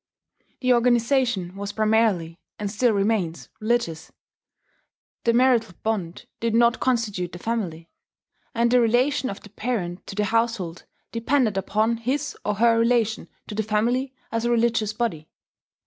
The 0.61 0.73
organization 0.73 1.55
was 1.55 1.73
primarily, 1.73 2.39
and 2.57 2.71
still 2.71 2.91
remains, 2.91 3.49
religious: 3.59 4.11
the 5.25 5.31
marital 5.31 5.75
bond 5.83 6.25
did 6.39 6.55
not 6.55 6.79
constitute 6.79 7.33
the 7.33 7.37
family; 7.37 7.87
and 8.55 8.71
the 8.71 8.81
relation 8.81 9.29
of 9.29 9.41
the 9.41 9.51
parent 9.51 10.07
to 10.07 10.15
the 10.15 10.25
household 10.25 10.85
depended 11.11 11.55
upon 11.55 11.97
his 11.97 12.35
or 12.43 12.55
her 12.55 12.79
relation 12.79 13.29
to 13.45 13.53
the 13.53 13.61
family 13.61 14.11
as 14.31 14.43
a 14.43 14.49
religious 14.49 14.91
body. 14.91 15.27